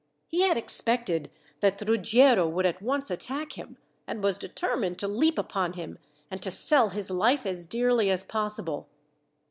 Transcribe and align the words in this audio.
He 0.27 0.41
had 0.41 0.57
expected 0.57 1.29
that 1.59 1.87
Ruggiero 1.87 2.47
would 2.49 2.65
at 2.65 2.81
once 2.81 3.11
attack 3.11 3.51
him, 3.53 3.77
and 4.07 4.23
was 4.23 4.39
determined 4.39 4.97
to 4.97 5.07
leap 5.07 5.37
upon 5.37 5.73
him, 5.73 5.99
and 6.31 6.41
to 6.41 6.49
sell 6.49 6.89
his 6.89 7.11
life 7.11 7.45
as 7.45 7.67
dearly 7.67 8.09
as 8.09 8.23
possible. 8.23 8.89